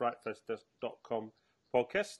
[0.00, 1.30] frightfest.com
[1.74, 2.18] podcast,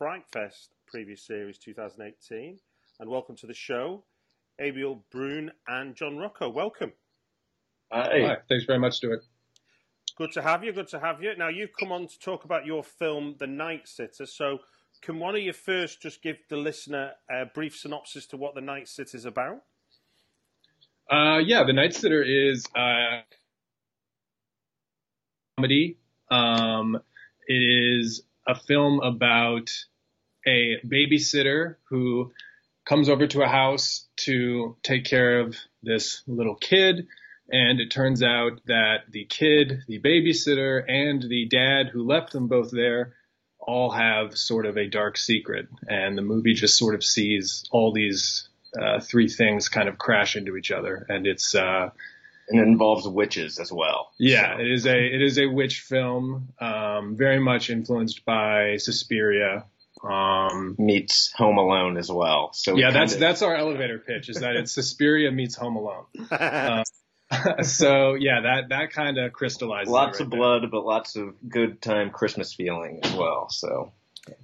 [0.00, 2.58] Frightfest previous series 2018,
[3.00, 4.04] and welcome to the show,
[4.60, 6.48] Abiel Bruhn and John Rocco.
[6.48, 6.92] Welcome.
[7.92, 8.20] Hi.
[8.20, 8.36] Hi.
[8.48, 9.24] Thanks very much, Stuart.
[10.16, 10.72] Good to have you.
[10.72, 11.36] Good to have you.
[11.36, 14.26] Now you've come on to talk about your film, The Night Sitter.
[14.26, 14.58] So,
[15.02, 18.60] can one of you first just give the listener a brief synopsis to what The
[18.60, 19.62] Night Sitter is about?
[21.10, 23.20] Uh, yeah, The Night Sitter is uh,
[25.58, 25.96] comedy
[26.30, 27.00] um,
[27.46, 29.70] it is a film about
[30.46, 32.32] a babysitter who
[32.86, 37.06] comes over to a house to take care of this little kid.
[37.50, 42.46] And it turns out that the kid, the babysitter, and the dad who left them
[42.46, 43.14] both there
[43.58, 45.68] all have sort of a dark secret.
[45.88, 50.36] And the movie just sort of sees all these uh, three things kind of crash
[50.36, 51.06] into each other.
[51.08, 51.90] And it's, uh,
[52.48, 54.10] and it involves witches as well.
[54.18, 54.60] Yeah, so.
[54.60, 59.64] it is a it is a witch film, um, very much influenced by Suspiria.
[60.02, 62.52] Um, meets Home Alone as well.
[62.52, 63.20] So yeah, that's of...
[63.20, 66.04] that's our elevator pitch is that it's Suspiria meets Home Alone.
[67.30, 69.92] Uh, so yeah, that that kind of crystallizes.
[69.92, 73.50] Lots right of blood, but lots of good time Christmas feeling as well.
[73.50, 73.92] So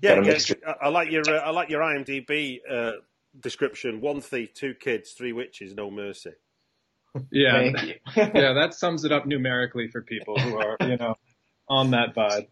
[0.03, 0.39] yeah, yeah
[0.83, 2.93] I like your uh, I like your IMDb uh,
[3.41, 6.33] description: one thief, two kids, three witches, no mercy.
[7.31, 7.71] Yeah,
[8.17, 11.17] yeah, that sums it up numerically for people who are, you know,
[11.69, 12.49] on that vibe.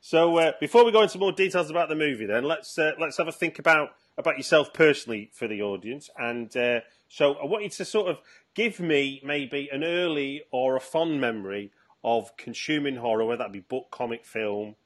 [0.00, 3.16] So uh, before we go into more details about the movie, then let's uh, let's
[3.18, 6.10] have a think about about yourself personally for the audience.
[6.16, 8.18] And uh, so I want you to sort of
[8.54, 11.72] give me maybe an early or a fond memory
[12.04, 14.76] of consuming horror, whether that be book, comic, film,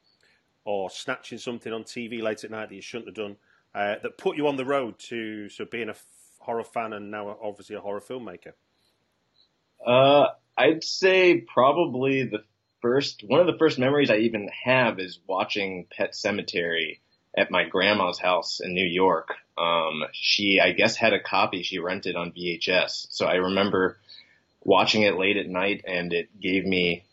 [0.64, 3.36] or snatching something on TV late at night that you shouldn't have done,
[3.74, 5.94] uh, that put you on the road to so being a
[6.42, 8.52] horror fan and now obviously a horror filmmaker?
[9.84, 10.26] Uh,
[10.56, 12.44] I'd say probably the
[12.80, 16.98] first one of the first memories I even have is watching Pet Sematary
[17.36, 19.34] at my grandma's house in New York.
[19.56, 23.98] Um, she, I guess, had a copy she rented on VHS, so I remember
[24.62, 27.04] watching it late at night, and it gave me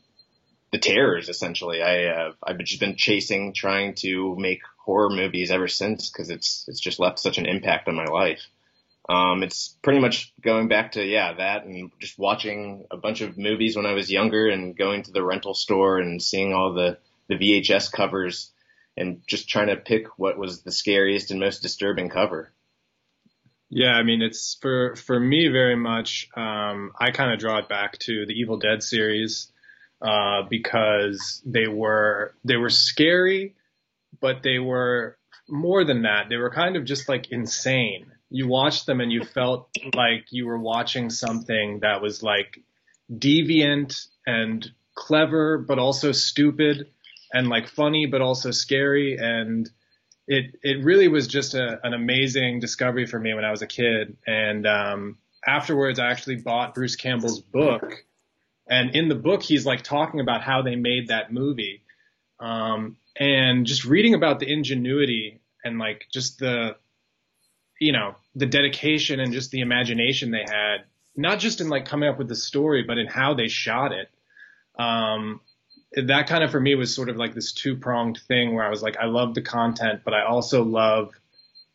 [0.71, 1.29] the terrors.
[1.29, 6.29] Essentially, I have I've just been chasing, trying to make horror movies ever since because
[6.29, 8.41] it's it's just left such an impact on my life.
[9.09, 13.39] Um, it's pretty much going back to yeah that and just watching a bunch of
[13.39, 16.99] movies when I was younger and going to the rental store and seeing all the
[17.27, 18.51] the VHS covers
[18.95, 22.53] and just trying to pick what was the scariest and most disturbing cover.
[23.71, 26.29] Yeah, I mean it's for for me very much.
[26.35, 29.51] Um, I kind of draw it back to the Evil Dead series
[30.03, 33.55] uh, because they were they were scary,
[34.21, 35.17] but they were
[35.47, 36.29] more than that.
[36.29, 40.45] They were kind of just like insane you watched them and you felt like you
[40.45, 42.59] were watching something that was like
[43.11, 46.87] deviant and clever, but also stupid
[47.33, 49.17] and like funny, but also scary.
[49.17, 49.69] And
[50.27, 53.67] it, it really was just a, an amazing discovery for me when I was a
[53.67, 54.17] kid.
[54.27, 58.05] And, um, afterwards I actually bought Bruce Campbell's book.
[58.67, 61.81] And in the book, he's like talking about how they made that movie.
[62.39, 66.75] Um, and just reading about the ingenuity and like just the,
[67.79, 70.83] you know, the dedication and just the imagination they had,
[71.15, 74.09] not just in like coming up with the story, but in how they shot it.
[74.77, 75.41] Um,
[75.93, 78.69] that kind of for me was sort of like this two pronged thing where I
[78.69, 81.11] was like, I love the content, but I also love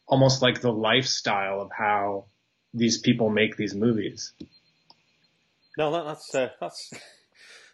[0.07, 2.27] almost like the lifestyle of how
[2.73, 4.33] these people make these movies.
[5.77, 6.93] No, that, that's uh, that's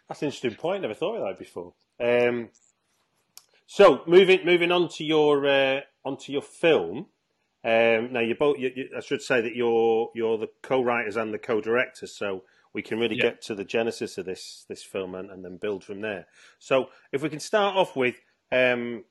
[0.07, 0.81] that's an interesting point.
[0.81, 1.73] Never thought of that before.
[1.99, 2.49] Um,
[3.67, 7.07] so moving moving on to your uh, onto your film.
[7.63, 8.57] Um, now you both.
[8.57, 12.43] You, you, I should say that you're you're the co-writers and the co-directors, so
[12.73, 13.23] we can really yeah.
[13.23, 16.25] get to the genesis of this this film and, and, then build from there.
[16.57, 18.15] So if we can start off with
[18.51, 19.03] um,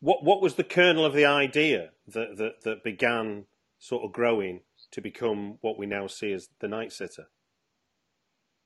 [0.00, 3.46] what what was the kernel of the idea that, that that began
[3.78, 4.60] sort of growing
[4.90, 7.28] to become what we now see as the Night Sitter?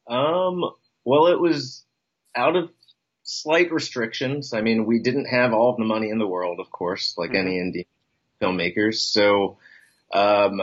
[0.08, 0.60] Um.
[1.04, 1.86] Well, it was
[2.34, 2.70] out of
[3.22, 4.52] slight restrictions.
[4.52, 7.30] I mean, we didn't have all of the money in the world, of course, like
[7.30, 7.46] mm-hmm.
[7.46, 7.86] any indie
[8.40, 8.96] filmmakers.
[8.96, 9.58] So,
[10.12, 10.60] um,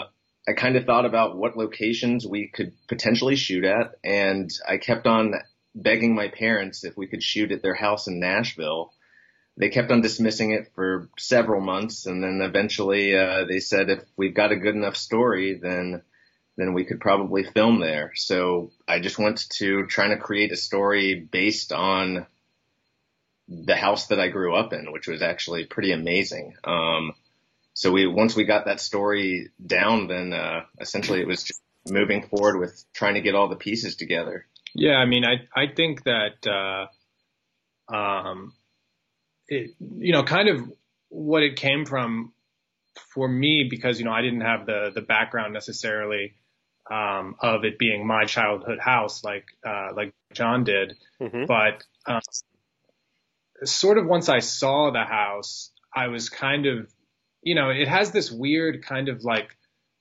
[0.48, 5.06] I kind of thought about what locations we could potentially shoot at, and I kept
[5.06, 5.34] on
[5.76, 8.94] begging my parents if we could shoot at their house in Nashville.
[9.58, 14.04] They kept on dismissing it for several months, and then eventually uh, they said if
[14.16, 16.02] we've got a good enough story, then
[16.56, 18.14] then we could probably film there.
[18.16, 22.26] So I just went to trying to create a story based on
[23.48, 26.56] the house that I grew up in, which was actually pretty amazing.
[26.64, 27.14] Um,
[27.78, 32.24] so we once we got that story down, then uh, essentially it was just moving
[32.24, 34.48] forward with trying to get all the pieces together.
[34.74, 38.54] Yeah, I mean, I I think that uh, um,
[39.48, 40.74] it you know kind of
[41.10, 42.34] what it came from
[43.14, 46.34] for me because you know I didn't have the the background necessarily
[46.90, 51.46] um, of it being my childhood house like uh, like John did, mm-hmm.
[51.46, 52.22] but um,
[53.66, 56.92] sort of once I saw the house, I was kind of,
[57.48, 59.56] you know, it has this weird kind of like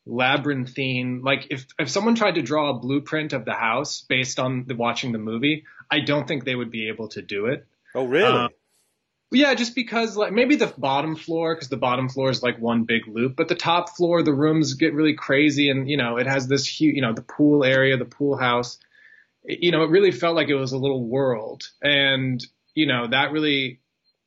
[0.05, 4.65] labyrinthine, like if, if someone tried to draw a blueprint of the house based on
[4.67, 7.65] the, watching the movie, I don't think they would be able to do it.
[7.95, 8.27] Oh, really?
[8.27, 8.49] Um,
[9.31, 12.83] yeah, just because like maybe the bottom floor, because the bottom floor is like one
[12.83, 16.27] big loop, but the top floor, the rooms get really crazy, and you know it
[16.27, 18.79] has this huge, you know, the pool area, the pool house.
[19.45, 22.45] you know, it really felt like it was a little world, and
[22.75, 23.81] you know, that really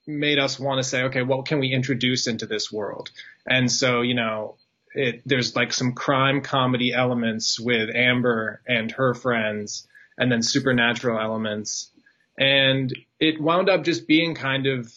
[0.10, 3.12] made us want to say, okay, what can we introduce into this world?
[3.46, 4.56] And so, you know,
[4.94, 11.20] it, there's like some crime comedy elements with Amber and her friends and then supernatural
[11.20, 11.92] elements.
[12.38, 14.92] And it wound up just being kind of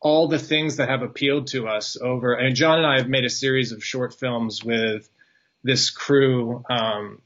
[0.00, 3.24] all the things that have appealed to us over, and John and I have made
[3.24, 5.08] a series of short films with
[5.62, 7.22] this crew, um,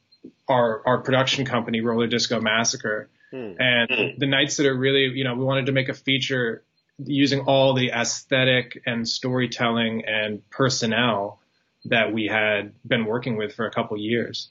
[0.46, 3.08] our, our production company, Roller Disco Massacre.
[3.30, 3.52] Hmm.
[3.58, 3.88] And
[4.18, 6.62] the the that are really, you know, we wanted to make a feature
[6.98, 11.40] using all the aesthetic and storytelling and personnel
[11.86, 14.48] that we had been working with for a couple years.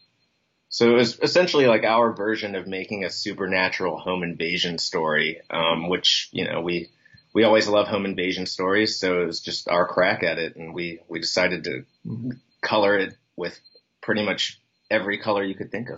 [0.69, 5.89] So it was essentially like our version of making a supernatural home invasion story, um,
[5.89, 6.89] which you know we
[7.33, 10.73] we always love home invasion stories, so it was just our crack at it, and
[10.73, 12.31] we we decided to mm-hmm.
[12.61, 13.59] color it with
[14.01, 14.59] pretty much
[14.89, 15.97] every color you could think of.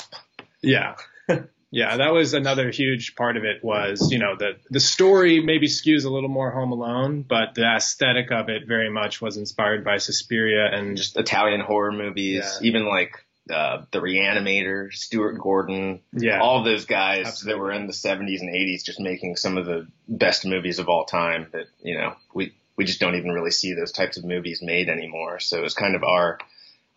[0.61, 0.95] Yeah.
[1.69, 5.67] Yeah, that was another huge part of it was, you know, the the story maybe
[5.67, 9.83] skews a little more Home Alone, but the aesthetic of it very much was inspired
[9.83, 12.67] by Suspiria and just Italian horror movies, yeah.
[12.67, 17.53] even like uh, the Reanimator, Stuart Gordon, yeah, all those guys Absolutely.
[17.53, 20.87] that were in the 70s and 80s, just making some of the best movies of
[20.87, 21.47] all time.
[21.51, 24.87] That you know, we we just don't even really see those types of movies made
[24.87, 25.39] anymore.
[25.39, 26.39] So it's kind of our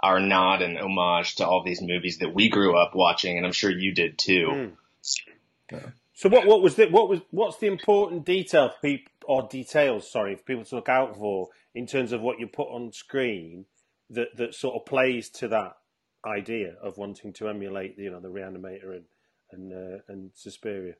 [0.02, 3.52] our nod and homage to all these movies that we grew up watching, and I'm
[3.52, 4.48] sure you did too.
[4.50, 4.72] Mm.
[5.72, 5.90] Yeah.
[6.14, 10.10] So what what was the, what was what's the important detail for people or details?
[10.10, 13.66] Sorry, for people to look out for in terms of what you put on screen
[14.10, 15.76] that that sort of plays to that
[16.26, 19.04] idea of wanting to emulate you know the Reanimator and
[19.52, 20.94] and uh, and Suspiria.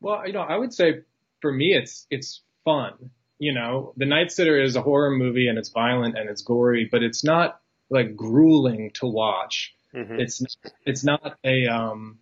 [0.00, 1.02] Well, you know, I would say
[1.40, 3.10] for me, it's it's fun.
[3.38, 6.88] You know, The Night Sitter is a horror movie and it's violent and it's gory,
[6.90, 7.60] but it's not
[7.94, 9.74] like grueling to watch.
[9.94, 10.20] Mm-hmm.
[10.20, 10.42] It's
[10.84, 12.18] it's not a um,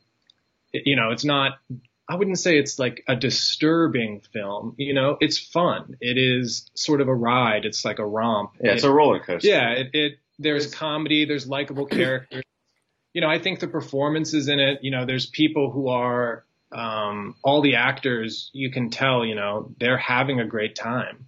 [0.73, 1.59] you know, it's not.
[2.09, 4.75] I wouldn't say it's like a disturbing film.
[4.77, 5.97] You know, it's fun.
[6.01, 7.65] It is sort of a ride.
[7.65, 8.53] It's like a romp.
[8.61, 9.49] Yeah, it's a roller coaster.
[9.49, 11.25] Yeah, it, it there's it's, comedy.
[11.25, 12.45] There's likable characters.
[13.15, 14.81] You know, I think the performances in it.
[14.83, 18.51] You know, there's people who are um, all the actors.
[18.53, 19.25] You can tell.
[19.25, 21.27] You know, they're having a great time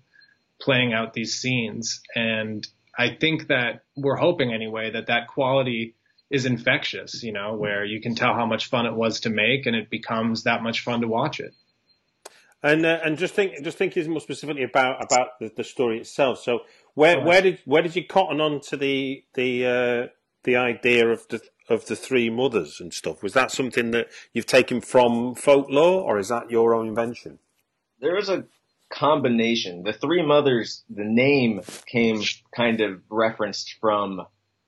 [0.61, 2.67] playing out these scenes and
[2.99, 5.95] I think that we're hoping anyway that that quality
[6.31, 9.67] is infectious, you know, where you can tell how much fun it was to make
[9.67, 11.55] and it becomes that much fun to watch it.
[12.63, 16.39] And uh, and just think just thinking more specifically about about the, the story itself.
[16.39, 16.61] So
[16.95, 20.07] where where did where did you cotton on to the the uh,
[20.45, 23.23] the idea of the of the three mothers and stuff?
[23.23, 27.39] Was that something that you've taken from folklore, or is that your own invention?
[28.01, 28.45] There is a
[28.91, 29.83] combination.
[29.83, 32.23] The Three Mothers, the name came
[32.55, 34.21] kind of referenced from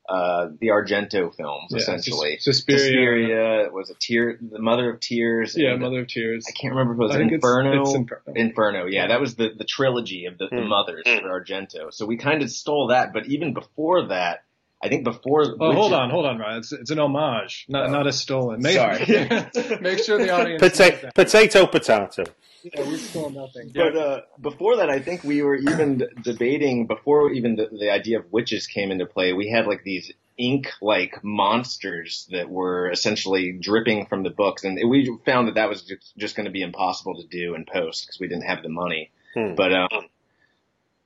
[0.09, 2.37] uh, the Argento films, Yeah, essentially.
[2.39, 2.79] Sus- Suspiria.
[2.79, 5.57] Suspiria was a tear, the Mother of Tears.
[5.57, 6.47] Yeah, and Mother of Tears.
[6.49, 7.83] I can't remember if it was I think it's- Inferno.
[7.83, 8.23] it's Inferno.
[8.37, 10.69] Inferno, yeah, that was the, the trilogy of the, the Hmm.
[10.69, 11.93] mothers for Argento.
[11.93, 14.45] So we kind of stole that, but even before that,
[14.87, 15.45] I think before.
[15.61, 16.59] Oh, hold on, hold on, Ryan.
[16.59, 17.91] It's, it's an homage, not Oh.
[17.93, 18.61] not a stolen.
[18.63, 18.99] Make, Sorry.
[19.81, 21.15] make sure the audience knows Potato, that.
[21.15, 22.25] potato, potato.
[22.63, 23.71] Yeah, we stole nothing.
[23.75, 28.19] But uh, before that, I think we were even debating before even the, the idea
[28.19, 29.33] of witches came into play.
[29.33, 35.17] We had like these ink-like monsters that were essentially dripping from the books, and we
[35.25, 38.19] found that that was just, just going to be impossible to do in post because
[38.21, 39.11] we didn't have the money.
[39.35, 39.55] Hmm.
[39.55, 40.07] But um,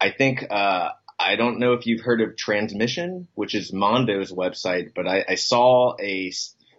[0.01, 4.95] I think uh, I don't know if you've heard of Transmission, which is Mondo's website,
[4.95, 6.33] but I, I saw a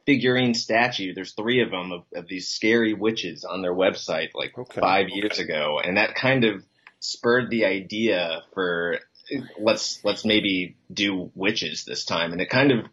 [0.06, 1.14] figurine statue.
[1.14, 4.82] There's three of them of, of these scary witches on their website like Okay.
[4.82, 6.66] five years ago, and that kind of
[7.00, 9.00] spurred the idea for
[9.60, 12.86] let's let's maybe do witches this time, and it kind of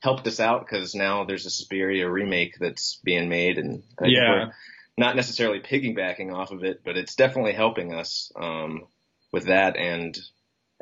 [0.00, 4.50] helped us out because now there's a Suspiria remake that's being made, and I Yeah.
[4.98, 8.86] not necessarily piggybacking off of it, but it's definitely helping us um,
[9.32, 9.76] with that.
[9.76, 10.18] And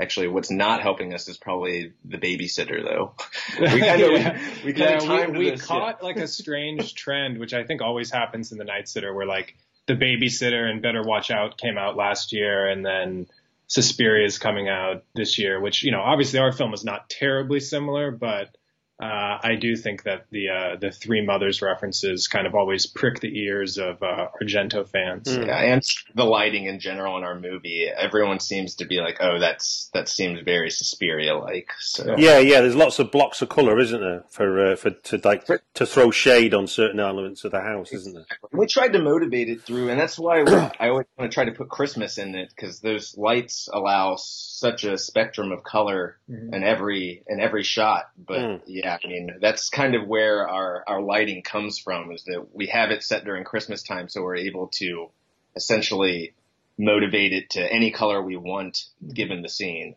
[0.00, 3.14] actually, what's not helping us is probably the babysitter, though.
[3.60, 4.40] we kind of Yeah.
[4.64, 5.66] we, we kind of yeah, timed we, we this, yeah.
[5.66, 9.26] caught like a strange trend, which I think always happens in the Night Sitter, where
[9.26, 9.54] like
[9.86, 13.26] the babysitter and Better Watch Out came out last year, and then
[13.66, 15.60] Suspiria is coming out this year.
[15.60, 18.56] Which you know, obviously our film is not terribly similar, but
[19.02, 23.20] uh, I do think that the uh, the Three Mothers references kind of always prick
[23.20, 25.26] the ears of uh, Argento fans.
[25.28, 25.46] Mm.
[25.46, 25.82] Yeah, and
[26.14, 30.08] the lighting in general in our movie, everyone seems to be like, "Oh, that's that
[30.08, 32.60] seems very Suspiria-like." So Yeah, yeah.
[32.60, 35.86] There's lots of blocks of colour, isn't there, for uh, for to like For- to
[35.86, 38.26] throw shade on certain elements of the house, isn't there?
[38.52, 40.40] we tried to motivate it through, and that's why
[40.78, 44.84] I always want to try to put Christmas in it because those lights allow such
[44.84, 46.54] a spectrum of color Mhm.
[46.54, 48.04] in every in every shot.
[48.16, 48.60] But Mm.
[48.66, 52.66] yeah, I mean that's kind of where our our lighting comes from is that we
[52.68, 55.08] have it set during Christmas time, so we're able to
[55.56, 56.34] essentially
[56.76, 59.94] motivate it to any color we want given the scene.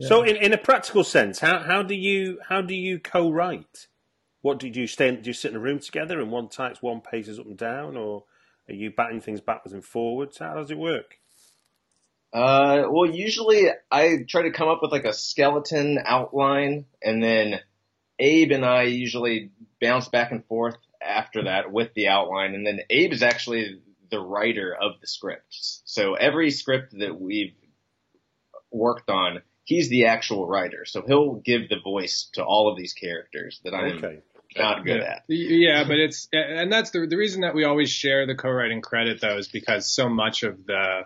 [0.00, 3.88] So, in, in a practical sense, how, how do you how do you co-write?
[4.42, 5.10] What do you stay?
[5.14, 7.96] Do you sit in a room together and one types one paces up and down,
[7.96, 8.24] or
[8.68, 10.38] are you batting things backwards and forwards?
[10.38, 11.18] How does it work?
[12.32, 17.60] Uh, well, usually I try to come up with like a skeleton outline, and then
[18.18, 22.80] Abe and I usually bounce back and forth after that with the outline, and then
[22.90, 25.56] Abe is actually the writer of the script.
[25.84, 27.54] So every script that we've
[28.70, 30.84] worked on, he's the actual writer.
[30.84, 34.20] So he'll give the voice to all of these characters that I'm Okay.
[34.56, 35.12] not good yeah.
[35.12, 35.22] at.
[35.28, 39.20] Yeah, but it's and that's the the reason that we always share the co-writing credit
[39.20, 41.02] though is because so much of the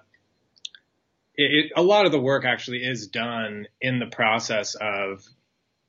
[1.35, 5.25] it, it, a lot of the work actually is done in the process of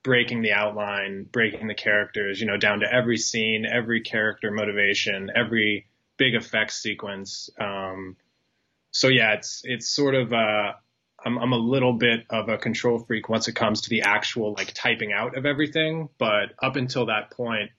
[0.04, 5.32] breaking the outline, breaking the characters, you know, down to every scene, every character motivation,
[5.36, 7.50] every big effects sequence.
[7.60, 8.18] Um,
[8.92, 10.74] so yeah, it's it's sort of uh,
[11.26, 14.54] I'm I'm a little bit of a control freak once it comes to the actual
[14.58, 17.72] like typing out of everything, but up until that point,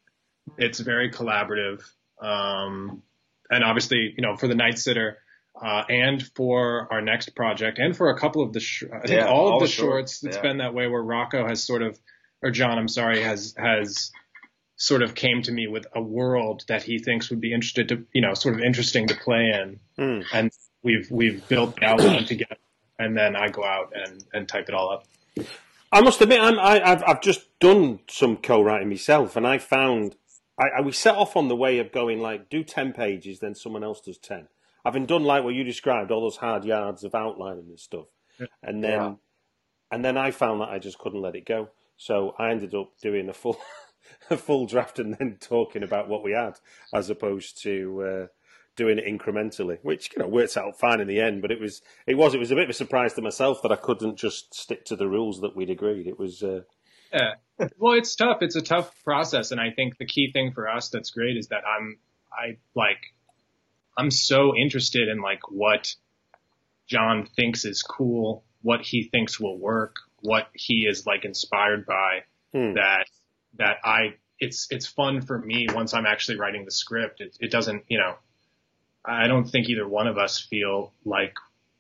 [0.58, 1.82] it's very collaborative.
[2.20, 3.02] Um,
[3.50, 5.18] and obviously, you know, for the Night Sitter,
[5.60, 9.10] uh, and for our next project, and for a couple of the, sh- I think
[9.10, 10.42] Yeah, all, all of the shorts, shorts, it's yeah.
[10.42, 11.98] been that way where Rocco has sort of,
[12.44, 14.12] or John, I'm sorry, has has
[14.76, 18.04] sort of came to me with a world that he thinks would be interested to,
[18.12, 20.22] you know, sort of interesting to play in, Hmm.
[20.32, 22.56] and we've we've built the outline together,
[22.98, 25.06] and then I go out and and type it all up.
[25.92, 30.16] I must admit, I'm, I, I've, I've just done some co-writing myself, and I found
[30.58, 33.54] I, I we set off on the way of going like do ten pages, then
[33.54, 34.48] someone else does ten.
[34.84, 38.06] Having done like what you described, all those hard yards of outlining and stuff,
[38.62, 39.14] and then Yeah.
[39.92, 41.70] and then I found that I just couldn't let it go.
[41.96, 43.58] So I ended up doing a full
[44.30, 46.58] a full draft and then talking about what we had,
[46.92, 48.26] as opposed to uh,
[48.76, 51.42] doing it incrementally, which you know worked out fine in the end.
[51.42, 53.72] But it was it was it was a bit of a surprise to myself that
[53.72, 56.06] I couldn't just stick to the rules that we'd agreed.
[56.06, 56.62] It was uh,
[57.12, 57.34] Yeah.
[57.78, 58.38] Well, it's tough.
[58.40, 61.48] It's a tough process, and I think the key thing for us that's great is
[61.48, 61.98] that I'm
[62.32, 63.14] I like
[63.96, 65.94] I'm so interested in like what
[66.86, 72.24] John thinks is cool, what he thinks will work, what he is like inspired by
[72.54, 72.74] Hmm.
[72.74, 73.06] that
[73.58, 77.20] that I it's it's fun for me once I'm actually writing the script.
[77.20, 78.14] It, it doesn't, you know,
[79.04, 81.34] I don't think either one of us feel like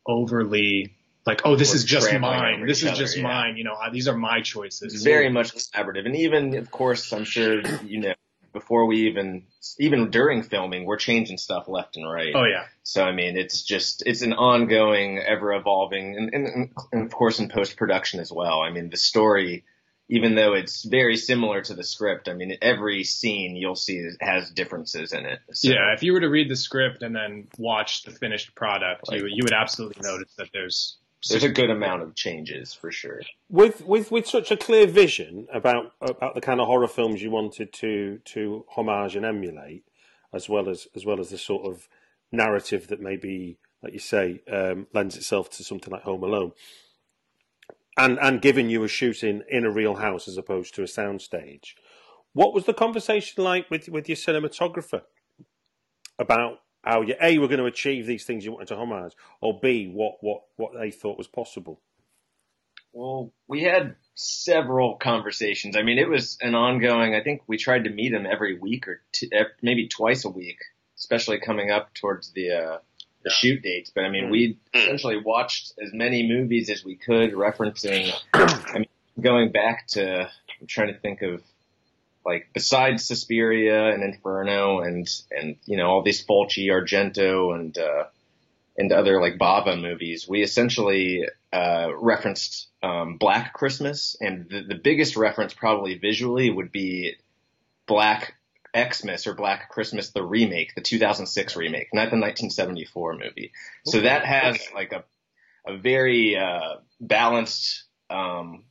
[0.04, 0.92] overly
[1.26, 2.66] like, oh, this is just mine.
[2.66, 3.22] This is other, just yeah.
[3.22, 3.56] mine.
[3.56, 4.94] You know, I, these are my choices.
[4.94, 8.14] It's very much collaborative, and even of course, I'm sure you know
[8.54, 9.44] before we even
[9.78, 12.32] even during filming, we're changing stuff left and right.
[12.34, 12.64] Oh yeah.
[12.82, 17.38] So I mean, it's just it's an ongoing, ever evolving, and, and, and of course
[17.38, 18.60] in post production as well.
[18.60, 19.64] I mean, the story
[20.08, 24.50] even though it's very similar to the script, I mean, every scene you'll see has
[24.50, 25.40] differences in it.
[25.52, 29.08] So, yeah, if you were to read the script and then watch the finished product,
[29.08, 32.90] like, you you would absolutely notice that there's there's a good amount of changes for
[32.90, 33.22] sure.
[33.48, 37.30] With with with such a clear vision about about the kind of horror films you
[37.30, 39.84] wanted to to homage and emulate,
[40.32, 41.88] as well as as well as the sort of
[42.32, 46.52] narrative that maybe, like you say, um, lends itself to something like Home Alone
[47.96, 51.74] and and giving you a shooting in a real house as opposed to a soundstage.
[52.32, 55.02] What was the conversation like with with your cinematographer
[56.18, 59.58] about how you a were going to achieve these things you wanted to homage, or
[59.58, 61.80] b what what what they thought was possible?
[62.92, 65.76] Well, we had several conversations.
[65.76, 67.14] I mean, it was an ongoing.
[67.14, 70.58] I think we tried to meet him every week or t- maybe twice a week,
[70.96, 72.78] especially coming up towards the uh,
[73.24, 74.80] the shoot dates, but I mean, we mm.
[74.80, 78.12] essentially watched as many movies as we could, referencing.
[78.34, 78.88] I mean,
[79.20, 81.42] going back to, I'm trying to think of
[82.24, 88.04] like besides Suspiria and Inferno and and you know all these Fulci, Argento, and uh,
[88.76, 94.74] and other like Bava movies, we essentially uh, referenced um, Black Christmas, and the, the
[94.74, 97.14] biggest reference probably visually would be
[97.86, 98.34] Black
[98.76, 103.52] Xmas or Black Christmas, the remake, the 2006 remake, not the 1974 movie.
[103.84, 105.04] So that has like a
[105.66, 108.64] a very uh, balanced um,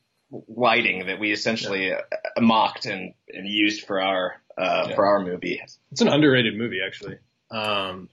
[0.48, 2.02] lighting that we essentially yeah.
[2.12, 4.96] uh, mocked and, and used for our uh, yeah.
[4.96, 5.62] for our movie.
[5.92, 7.18] It's an underrated movie, actually.
[7.52, 8.10] Um,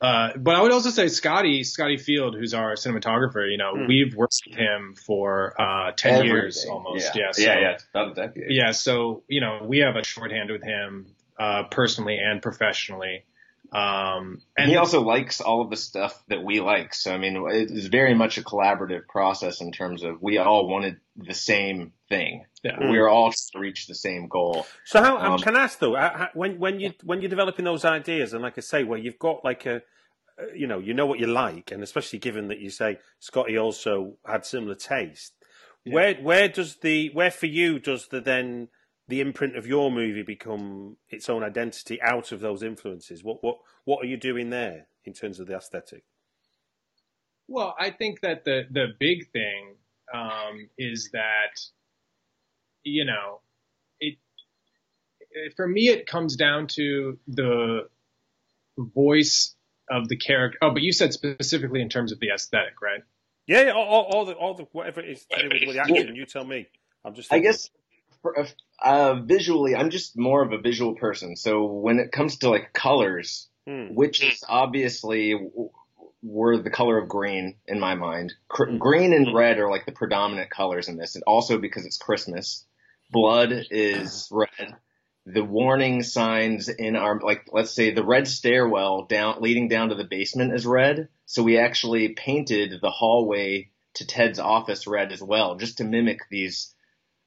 [0.00, 3.86] uh, but I would also say Scotty, Scotty Field, who's our cinematographer, you know, mm.
[3.86, 6.34] we've worked with him for, uh, 10 Everything.
[6.34, 7.14] years almost.
[7.14, 7.22] Yeah.
[7.26, 7.30] Yeah.
[7.30, 7.78] So, yeah, yeah.
[7.94, 8.44] About a decade.
[8.48, 8.72] Yeah.
[8.72, 11.06] So, you know, we have a shorthand with him,
[11.38, 13.24] uh, personally and professionally.
[13.72, 16.92] Um, and he also likes all of the stuff that we like.
[16.92, 20.98] So, I mean, it's very much a collaborative process in terms of we all wanted
[21.16, 22.44] the same thing.
[22.62, 22.90] Yeah.
[22.90, 24.66] We were all to reach the same goal.
[24.84, 25.96] So, how um, can I ask though,
[26.34, 29.42] when when you when you're developing those ideas, and like I say, where you've got
[29.42, 29.82] like a
[30.38, 33.58] uh, you know, you know what you like, and especially given that you say Scotty
[33.58, 35.32] also had similar taste.
[35.84, 35.94] Yeah.
[35.94, 38.68] Where where does the where for you does the then
[39.12, 43.22] the imprint of your movie become its own identity out of those influences?
[43.22, 46.02] What what what are you doing there in terms of the aesthetic?
[47.46, 49.74] Well, I think that the the big thing
[50.14, 51.60] um, is that
[52.84, 53.42] you know
[54.00, 54.16] it
[55.56, 57.88] for me it comes down to the
[58.78, 59.54] voice
[59.90, 60.56] of the character.
[60.62, 63.02] Oh, but you said specifically in terms of the aesthetic, right?
[63.46, 66.16] Yeah, yeah all, all, the all the whatever it is to do with the action.
[66.16, 66.66] You tell me.
[67.04, 67.28] I'm just.
[67.28, 67.46] Thinking.
[67.46, 67.81] I guess for,
[68.82, 71.36] uh, visually, I'm just more of a visual person.
[71.36, 73.94] So when it comes to like colors, hmm.
[73.94, 75.34] which is obviously
[76.22, 78.32] were the color of green in my mind.
[78.48, 78.78] Cr- hmm.
[78.78, 82.64] green and red are like the predominant colors in this, and also because it's Christmas,
[83.10, 84.76] blood is red
[85.24, 89.94] the warning signs in our like let's say the red stairwell down leading down to
[89.94, 95.22] the basement is red so we actually painted the hallway to Ted's office red as
[95.22, 96.74] well just to mimic these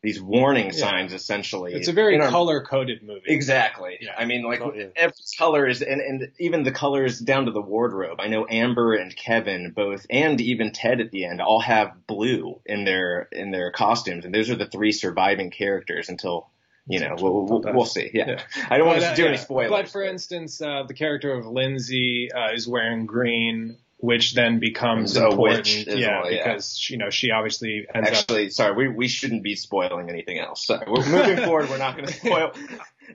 [0.05, 0.71] these warning yeah.
[0.71, 4.15] signs essentially it's a very color coded movie exactly yeah.
[4.17, 4.85] i mean like oh, yeah.
[4.95, 8.93] every color is and, and even the colors down to the wardrobe i know amber
[8.93, 13.51] and kevin both and even ted at the end all have blue in their in
[13.51, 16.49] their costumes and those are the three surviving characters until
[16.87, 18.11] you know, we'll, we'll, we'll see.
[18.13, 18.27] Yeah.
[18.27, 18.43] yeah.
[18.69, 19.29] I don't want to do yeah.
[19.29, 19.71] any spoilers.
[19.71, 25.15] But for instance, uh, the character of Lindsay uh, is wearing green, which then becomes
[25.15, 25.87] a important.
[25.87, 28.51] yeah, well, yeah, because you know she obviously ends Actually, up...
[28.51, 30.65] sorry, we we shouldn't be spoiling anything else.
[30.65, 31.69] Sorry, we're moving forward.
[31.69, 32.51] We're not going to spoil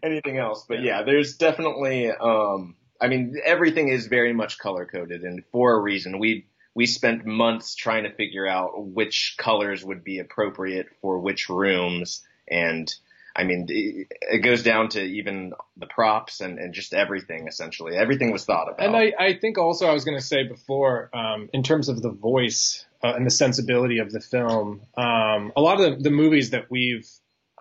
[0.03, 0.65] anything else.
[0.69, 2.11] But yeah, there's definitely.
[2.11, 6.19] Um, I mean, everything is very much color coded, and for a reason.
[6.19, 11.49] We we spent months trying to figure out which colors would be appropriate for which
[11.49, 12.93] rooms and
[13.35, 17.97] I mean, it goes down to even the props and, and just everything essentially.
[17.97, 18.85] Everything was thought about.
[18.85, 22.03] And I, I think also I was going to say before, um, in terms of
[22.03, 26.11] the voice uh, and the sensibility of the film, um, a lot of the, the
[26.11, 27.09] movies that we've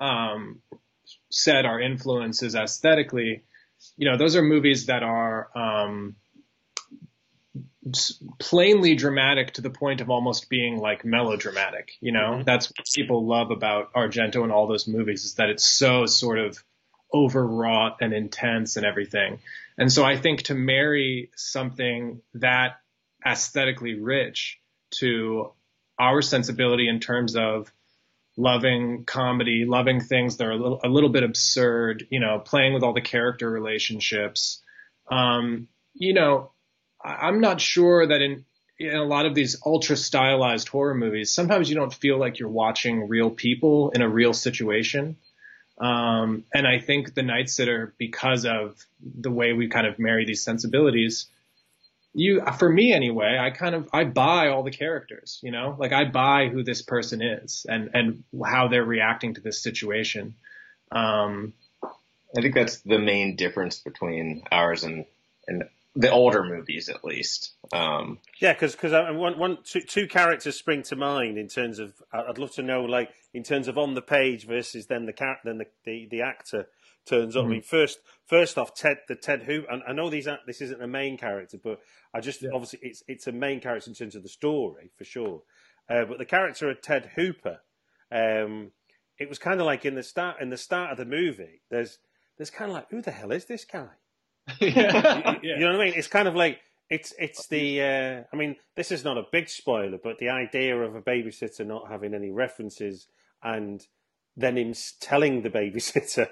[0.01, 0.62] um,
[1.29, 3.43] said are influences aesthetically,
[3.95, 6.15] you know, those are movies that are um,
[8.39, 11.92] plainly dramatic to the point of almost being like melodramatic.
[12.02, 12.44] You know, mm-hmm.
[12.44, 16.39] that's what people love about Argento and all those movies is that it's so sort
[16.39, 16.62] of
[17.13, 19.39] overwrought and intense and everything.
[19.78, 22.78] And so I think to marry something that
[23.26, 24.60] aesthetically rich
[25.00, 25.52] to
[25.98, 27.72] our sensibility in terms of
[28.38, 32.74] loving comedy, loving things that are a little, a little bit absurd, you know, playing
[32.74, 34.62] with all the character relationships.
[35.12, 36.52] Um, you know,
[37.04, 38.46] I'm not sure that in
[38.80, 42.48] in a lot of these ultra stylized horror movies, sometimes you don't feel like you're
[42.48, 45.18] watching real people in a real situation.
[45.78, 50.26] Um, and I think the Night Sitter, because of the way we kind of marry
[50.26, 51.28] these sensibilities,
[52.14, 55.92] you, for me anyway, I kind of, I buy all the characters, you know, like
[55.92, 60.36] I buy who this person is and, and how they're reacting to this situation.
[60.92, 65.06] Um, I think that's the main difference between ours and,
[65.48, 65.64] and
[66.00, 67.56] the older movies, at least.
[67.74, 71.78] Um, yeah, because because I one, one, two, two characters spring to mind in terms
[71.78, 75.14] of I'd love to know like in terms of on the page versus then the
[75.14, 76.70] cat then the, the, the actor
[77.06, 77.42] turns up.
[77.42, 77.50] Mm-hmm.
[77.50, 80.82] I mean, first first off, Ted the Ted who and I know these this isn't
[80.82, 81.80] a main character, but
[82.14, 82.52] I just yeah.
[82.54, 85.42] obviously it's it's a main character in terms of the story for sure.
[85.90, 87.60] Uh, but the character of Ted Hooper,
[88.10, 88.72] um,
[89.18, 91.62] it was kind of like in the start in the start of the movie.
[91.70, 92.00] There's
[92.38, 93.90] there's kind of like who the hell is this guy?
[94.60, 95.36] Yeah.
[95.42, 95.94] you, know what I mean?
[95.96, 96.60] It's kind of like
[96.90, 100.78] it's it's the uh, I mean this is not a big spoiler, but the idea
[100.78, 103.08] of a babysitter not having any references
[103.44, 103.86] and
[104.36, 106.28] then him telling the babysitter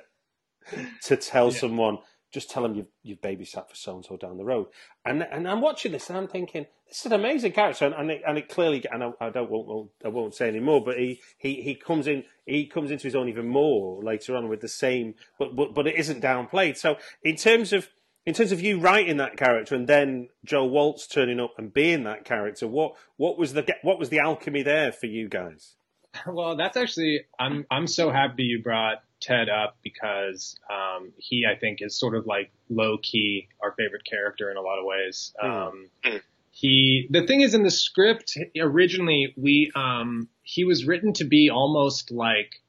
[1.03, 1.59] to tell yeah.
[1.59, 1.99] someone
[2.31, 4.67] just tell them you've, you've babysat for so and so down the road.
[5.05, 8.11] And and I'm watching this and I'm thinking this is an amazing character and, and
[8.11, 10.97] it, and it clearly and I, I don't won't, I won't say any more, but
[10.97, 14.61] he, he he comes in he comes into his own even more later on with
[14.61, 16.77] the same but but but it isn't downplayed.
[16.77, 17.89] So in terms of
[18.27, 22.03] in terms of you writing that character and then Joe Walz turning up and being
[22.03, 25.75] that character, what what was the what was the alchemy there for you guys?
[26.25, 31.57] Well, that's actually I'm I'm so happy you brought Ted up because um, he I
[31.59, 35.33] think is sort of like low key our favorite character in a lot of ways.
[35.41, 35.67] Mm.
[35.67, 41.23] Um, he the thing is in the script originally we um, he was written to
[41.23, 42.61] be almost like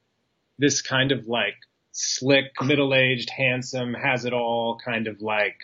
[0.59, 1.55] this kind of like
[1.91, 5.57] slick, middle aged, handsome, has it all kind of like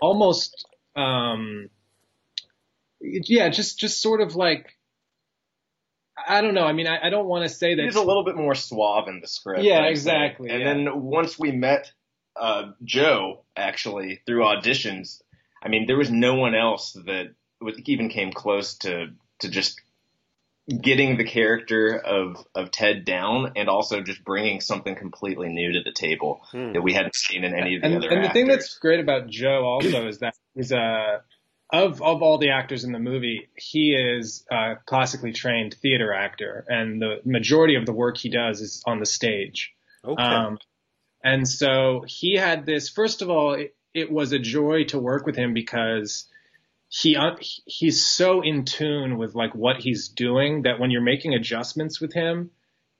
[0.00, 1.68] almost um
[3.00, 4.76] yeah, just just sort of like
[6.28, 6.64] I don't know.
[6.64, 9.08] I mean, I, I don't want to say that he's a little bit more suave
[9.08, 9.64] in the script.
[9.64, 10.50] Yeah, exactly.
[10.50, 10.66] And yeah.
[10.66, 11.90] then once we met
[12.36, 15.22] uh, Joe, actually through auditions,
[15.62, 19.08] I mean, there was no one else that was, even came close to
[19.40, 19.80] to just
[20.68, 25.82] getting the character of of Ted down and also just bringing something completely new to
[25.82, 26.72] the table hmm.
[26.72, 28.08] that we hadn't seen in any of the and, other.
[28.08, 28.28] And actors.
[28.28, 31.22] the thing that's great about Joe also is that he's a
[31.72, 36.64] of of all the actors in the movie, he is a classically trained theater actor,
[36.68, 39.72] and the majority of the work he does is on the stage.
[40.04, 40.22] Okay.
[40.22, 40.58] Um,
[41.24, 42.88] and so he had this.
[42.88, 46.28] First of all, it, it was a joy to work with him because
[46.94, 51.32] he uh, he's so in tune with like what he's doing that when you're making
[51.32, 52.50] adjustments with him,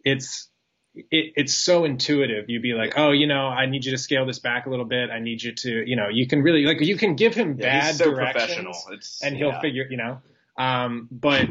[0.02, 0.48] it's
[0.94, 2.46] it, it's so intuitive.
[2.48, 4.86] You'd be like, oh, you know, I need you to scale this back a little
[4.86, 5.10] bit.
[5.10, 7.80] I need you to, you know, you can really like you can give him yeah,
[7.80, 9.60] bad so directions, and he'll yeah.
[9.60, 10.22] figure, you know.
[10.56, 11.48] Um, but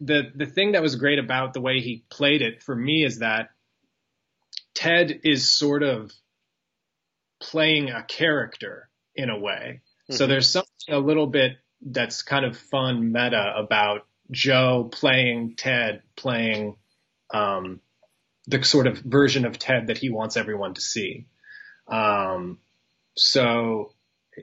[0.00, 3.20] the the thing that was great about the way he played it for me is
[3.20, 3.50] that
[4.74, 6.10] Ted is sort of
[7.40, 9.82] playing a character in a way.
[10.10, 10.14] Mm-hmm.
[10.14, 16.02] So there's something a little bit that's kind of fun meta about Joe playing Ted,
[16.16, 16.76] playing
[17.32, 17.80] um,
[18.46, 21.26] the sort of version of Ted that he wants everyone to see.
[21.86, 22.58] Um,
[23.16, 23.92] so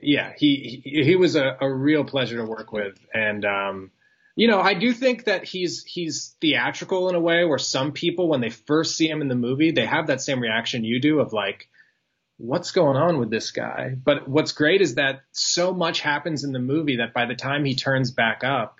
[0.02, 2.98] yeah, he, he, he was a, a, real pleasure to work with.
[3.14, 3.90] And, um,
[4.34, 8.28] you know, I do think that he's, he's theatrical in a way where some people,
[8.28, 11.20] when they first see him in the movie, they have that same reaction you do
[11.20, 11.68] of like,
[12.38, 13.94] what's going on with this guy?
[14.02, 17.64] But what's great is that so much happens in the movie that by the time
[17.64, 18.76] he turns back up,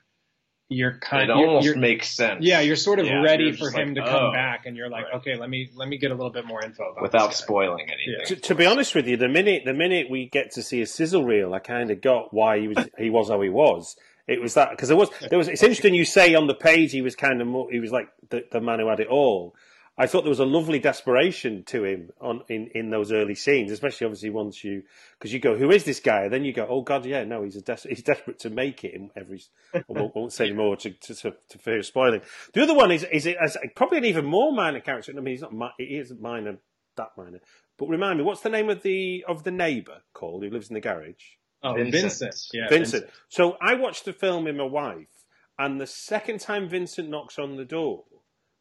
[0.68, 2.44] you're kind of it almost you're, makes sense.
[2.44, 4.90] Yeah, you're sort of yeah, ready for him like, to come oh, back, and you're
[4.90, 5.14] like, right.
[5.16, 7.02] okay, let me let me get a little bit more info about that.
[7.02, 8.16] without spoiling anything.
[8.18, 8.24] Yeah.
[8.24, 10.86] To, to, be honest with you, the minute the minute we get to see a
[10.86, 13.96] sizzle reel, I kind of got why he was he was how he was.
[14.26, 15.46] It was that because there was there was.
[15.46, 18.08] It's interesting you say on the page he was kind of more, he was like
[18.30, 19.54] the, the man who had it all.
[19.98, 23.72] I thought there was a lovely desperation to him on in, in those early scenes,
[23.72, 24.82] especially obviously once you
[25.18, 26.24] because you go, who is this guy?
[26.24, 28.84] And then you go, oh god, yeah, no, he's a des- he's desperate to make
[28.84, 29.42] it in every.
[29.74, 32.20] I won't, won't say more to, to, to, to fear spoiling.
[32.52, 35.12] The other one is is it as probably an even more minor character.
[35.12, 36.58] I mean, he's not he isn't minor
[36.96, 37.40] that minor.
[37.78, 40.74] But remind me, what's the name of the of the neighbour called who lives in
[40.74, 41.36] the garage?
[41.62, 42.02] Oh, Vincent.
[42.02, 42.34] Vincent.
[42.52, 43.04] Yeah, Vincent.
[43.04, 43.20] Vincent.
[43.28, 45.24] So I watched the film with my wife,
[45.58, 48.04] and the second time Vincent knocks on the door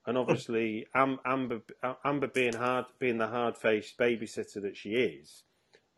[0.06, 1.62] and obviously Amber
[2.04, 5.44] Amber being hard being the hard faced babysitter that she is,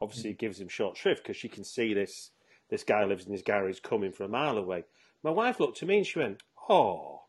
[0.01, 0.39] obviously mm.
[0.39, 2.31] gives him short shrift because she can see this
[2.69, 4.83] this guy lives in his garage coming from a mile away.
[5.23, 7.23] My wife looked at me and she went, "Oh,"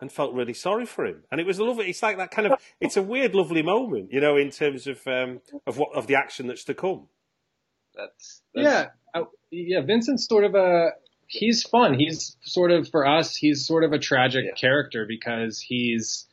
[0.00, 1.24] and felt really sorry for him.
[1.30, 1.88] And it was a lovely.
[1.90, 2.60] It's like that kind of.
[2.80, 6.14] It's a weird, lovely moment, you know, in terms of um, of what of the
[6.14, 7.08] action that's to come.
[7.94, 8.64] That's, that's...
[8.64, 9.80] yeah, uh, yeah.
[9.80, 10.90] Vincent's sort of a
[11.28, 11.94] he's fun.
[11.94, 13.36] He's sort of for us.
[13.36, 14.54] He's sort of a tragic yeah.
[14.54, 16.26] character because he's.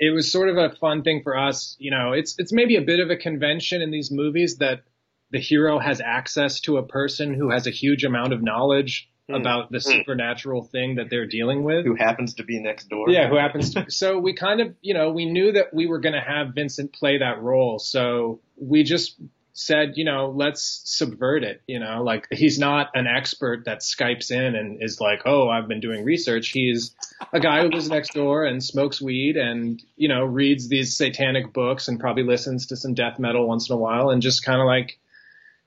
[0.00, 1.76] It was sort of a fun thing for us.
[1.78, 4.82] You know, it's it's maybe a bit of a convention in these movies that
[5.30, 9.38] the hero has access to a person who has a huge amount of knowledge mm.
[9.38, 9.82] about the mm.
[9.82, 11.84] supernatural thing that they're dealing with.
[11.84, 13.10] Who happens to be next door.
[13.10, 13.90] Yeah, who happens to.
[13.90, 16.92] so we kind of, you know, we knew that we were going to have Vincent
[16.92, 17.78] play that role.
[17.78, 19.20] So we just
[19.58, 21.62] said, you know, let's subvert it.
[21.66, 25.66] You know, like he's not an expert that Skypes in and is like, oh, I've
[25.66, 26.50] been doing research.
[26.50, 26.94] He's
[27.32, 31.52] a guy who lives next door and smokes weed and, you know, reads these satanic
[31.52, 34.60] books and probably listens to some death metal once in a while and just kind
[34.60, 35.00] of like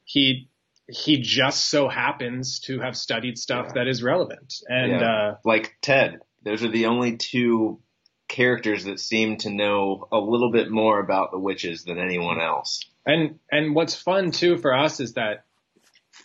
[0.05, 0.47] he
[0.87, 3.73] he just so happens to have studied stuff yeah.
[3.75, 4.53] that is relevant.
[4.67, 5.05] And yeah.
[5.05, 7.81] uh, like Ted, those are the only two
[8.29, 12.85] characters that seem to know a little bit more about the witches than anyone else.
[13.05, 15.45] And and what's fun too for us is that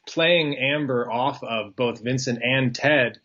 [0.06, 3.18] playing Amber off of both Vincent and Ted,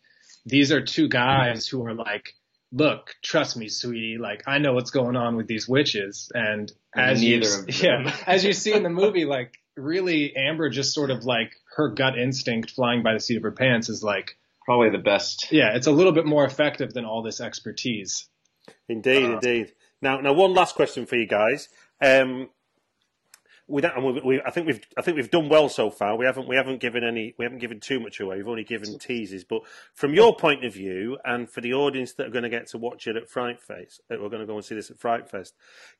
[0.46, 2.34] these are two guys who are like,
[2.72, 6.30] look, trust me, sweetie, like I know what's going on with these witches.
[6.34, 10.94] And as Neither you, yeah, as you see in the movie, like really Amber just
[10.94, 14.36] sort of like her gut instinct flying by the seat of her pants is like
[14.64, 15.48] probably the best.
[15.50, 18.28] Yeah, it's a little bit more effective than all this expertise.
[18.88, 19.72] Indeed, uh, indeed.
[20.00, 21.68] Now, now one last question for you guys.
[22.00, 22.48] Um,
[23.68, 26.16] we don't, we, we, I think we've I think we've done well so far.
[26.16, 28.36] We haven't we haven't given any we haven't given too much away.
[28.36, 29.44] We've only given teases.
[29.44, 29.62] But
[29.94, 32.78] from your point of view, and for the audience that are going to get to
[32.78, 35.30] watch it at Fright Fest, that we're going to go and see this at Fright
[35.30, 35.54] Fest,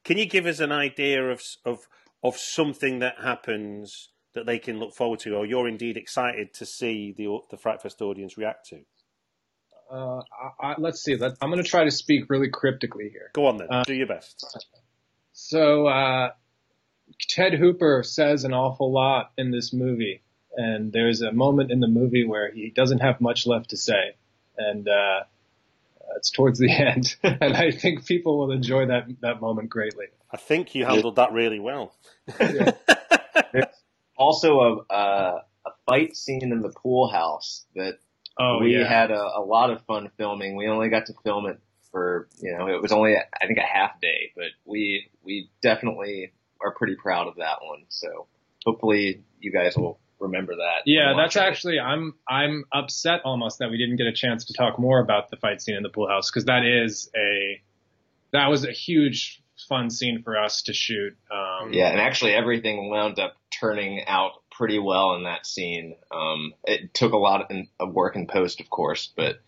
[0.04, 1.86] can you give us an idea of of
[2.22, 6.66] of something that happens that they can look forward to, or you're indeed excited to
[6.66, 8.80] see the the Fright Fest audience react to?
[9.90, 10.22] Uh,
[10.60, 11.16] I, I, let's see.
[11.16, 13.30] Let, I'm going to try to speak really cryptically here.
[13.34, 13.68] Go on then.
[13.70, 14.66] Uh, Do your best.
[15.32, 16.30] So uh,
[17.28, 20.22] Ted Hooper says an awful lot in this movie,
[20.56, 24.16] and there's a moment in the movie where he doesn't have much left to say,
[24.56, 25.22] and uh,
[26.16, 30.06] it's towards the end, and I think people will enjoy that that moment greatly.
[30.30, 31.94] I think you handled that really well.
[34.16, 37.98] also a, a, a fight scene in the pool house that
[38.38, 38.88] oh, we yeah.
[38.88, 40.56] had a, a lot of fun filming.
[40.56, 43.62] We only got to film it for you know it was only I think a
[43.62, 47.84] half day, but we we definitely are pretty proud of that one.
[47.88, 48.26] So
[48.64, 50.82] hopefully you guys will remember that.
[50.86, 54.78] Yeah, that's actually I'm I'm upset almost that we didn't get a chance to talk
[54.78, 57.62] more about the fight scene in the pool house because that is a
[58.32, 61.16] that was a huge fun scene for us to shoot.
[61.30, 65.96] Um, yeah, and actually everything wound up turning out pretty well in that scene.
[66.10, 69.40] Um, it took a lot of work in post, of course, but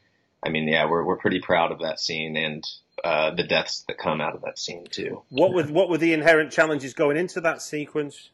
[0.44, 2.64] I mean, yeah, we're we're pretty proud of that scene and
[3.02, 5.22] uh, the deaths that come out of that scene too.
[5.30, 8.30] What were what were the inherent challenges going into that sequence?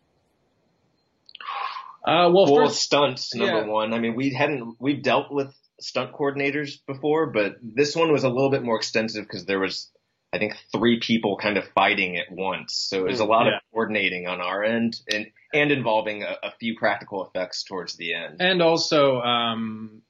[2.04, 3.66] Uh, well, well first, stunts number yeah.
[3.66, 3.92] one.
[3.92, 8.28] I mean, we hadn't we've dealt with stunt coordinators before, but this one was a
[8.28, 9.90] little bit more extensive because there was
[10.32, 12.74] I think three people kind of fighting at once.
[12.74, 13.56] So it was a lot yeah.
[13.56, 18.14] of coordinating on our end and and involving a, a, few practical effects towards the
[18.14, 18.36] end.
[18.38, 20.02] And also, um,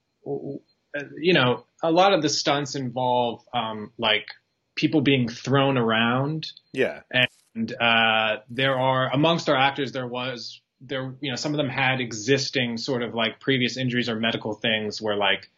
[1.18, 4.26] you know, a lot of the stunts involve um, like
[4.74, 6.46] people being thrown around.
[6.72, 7.00] Yeah.
[7.10, 11.68] And uh, there are amongst our actors there was there you know some of them
[11.68, 15.50] had existing sort of like previous injuries or medical things where like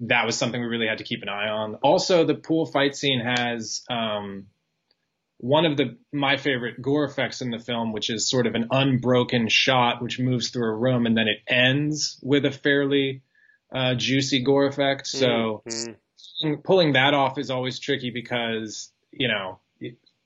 [0.00, 1.76] that was something we really had to keep an eye on.
[1.76, 4.46] Also, the pool fight scene has um,
[5.38, 8.68] one of the my favorite gore effects in the film, which is sort of an
[8.70, 13.22] unbroken shot which moves through a room and then it ends with a fairly
[13.72, 15.06] uh, juicy gore effect.
[15.06, 16.54] So mm-hmm.
[16.64, 19.58] pulling that off is always tricky because you know,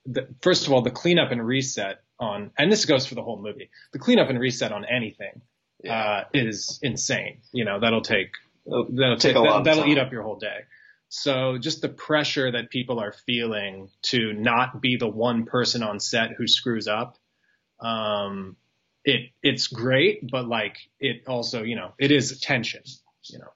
[0.07, 3.40] the, first of all, the cleanup and reset on, and this goes for the whole
[3.40, 5.40] movie, the cleanup and reset on anything
[5.83, 5.98] yeah.
[5.98, 7.38] uh, is insane.
[7.52, 8.33] You know, that'll take
[8.66, 10.61] that'll take, that, that'll eat up your whole day.
[11.09, 16.00] So just the pressure that people are feeling to not be the one person on
[16.00, 17.18] set who screws up,
[17.80, 18.57] um,
[19.04, 22.83] it it's great, but like it also, you know, it is tension,
[23.30, 23.52] you know.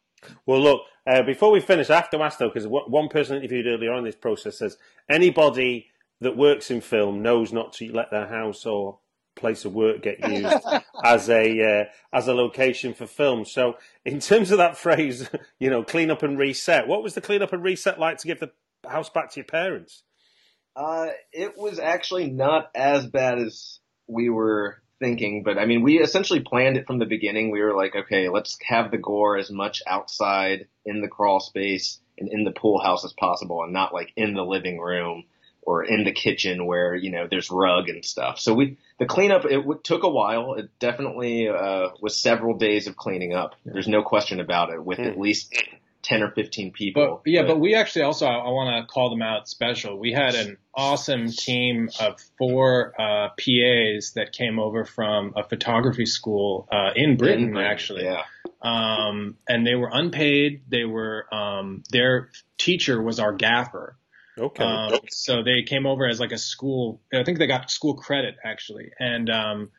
[0.47, 3.67] Well, look, uh, before we finish, I have to ask though, because one person interviewed
[3.67, 4.77] earlier on in this process says
[5.09, 8.99] anybody that works in film knows not to let their house or
[9.37, 10.65] place of work get used
[11.05, 13.45] as a uh, as a location for film.
[13.45, 16.89] So, in terms of that phrase, you know, clean up and reset.
[16.89, 18.51] What was the clean up and reset like to give the
[18.87, 20.03] house back to your parents?
[20.77, 25.99] Uh, it was actually not as bad as we were thinking, but I mean, we
[26.01, 27.51] essentially planned it from the beginning.
[27.51, 32.01] We were like, okay, let's have the gore as much outside in the crawl space
[32.19, 35.25] and in the pool house as possible, and not like in the living room
[35.63, 38.39] or in the kitchen where you know there's rug and stuff.
[38.41, 40.55] So we the cleanup it w- took a while.
[40.55, 43.55] It definitely uh, was several days of cleaning up.
[43.65, 44.83] There's no question about it.
[44.85, 45.11] With Mm.
[45.11, 45.55] at least
[46.03, 47.21] ten or fifteen people.
[47.25, 49.99] But yeah, but we actually also I, I want to call them out special.
[49.99, 56.07] We had an awesome team of four uh, PAs that came over from a photography
[56.07, 58.05] school uh, in Britain, Britain, actually.
[58.05, 58.23] yeah.
[58.63, 60.63] Um, and they were unpaid.
[60.69, 63.97] They were um, their teacher was our gaffer.
[64.39, 64.63] Okay.
[64.63, 67.01] Um, so they came over as like a school.
[67.13, 69.71] I think they got school credit actually, and um,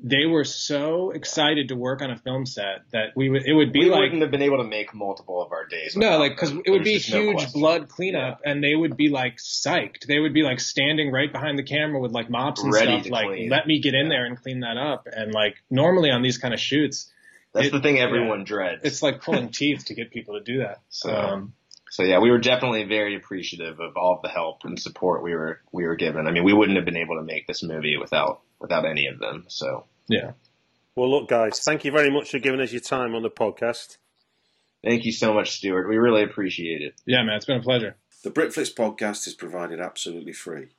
[0.00, 3.46] they were so excited to work on a film set that we would.
[3.46, 3.84] It would be like.
[3.86, 5.96] we like wouldn't have been able to make multiple of our days.
[5.96, 9.08] no, like because it would be just no huge blood cleanup, and they would be
[9.08, 10.06] like psyched.
[10.06, 13.12] They would be like standing right behind the camera with like mops and Ready stuff,
[13.12, 13.48] like clean.
[13.50, 15.06] let me get in there and clean that up.
[15.10, 17.10] And like normally on these kind of shoots,
[17.52, 18.82] That's it- the thing everyone dreads.
[18.84, 20.80] it's like pulling teeth to get people to do that.
[20.88, 21.52] So- Um,
[21.94, 25.32] So yeah, we were definitely very appreciative of all of the help and support we
[25.32, 26.26] were we were given.
[26.26, 29.20] I mean, we wouldn't have been able to make this movie without without any of
[29.20, 29.44] them.
[29.46, 30.32] So yeah.
[30.96, 33.98] well, look, guys, thank you very much for giving us your time on the podcast.
[34.84, 35.88] thank you so much, Stuart.
[35.88, 37.00] We really appreciate it.
[37.06, 37.94] Yeah, man, it's been a pleasure.
[38.24, 40.70] The Britflicks podcast is provided absolutely free.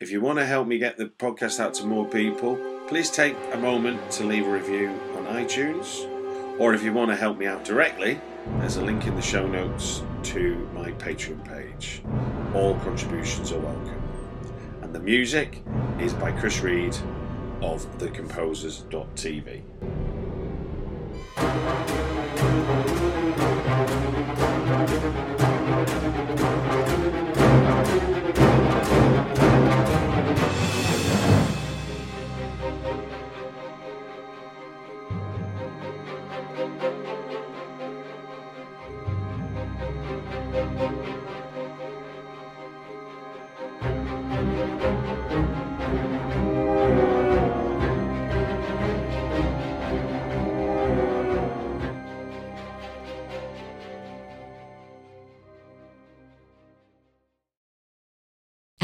[0.00, 2.56] If you want to help me get the podcast out to more people,
[2.88, 6.10] please take a moment to leave a review on iTunes.
[6.58, 8.22] Or if you want to help me out directly,
[8.58, 12.02] there's a link in the show notes to my Patreon page.
[12.54, 14.02] All contributions are welcome.
[14.82, 15.62] And the music
[16.00, 16.96] is by Chris Read
[17.60, 19.62] of thecomposers.tv.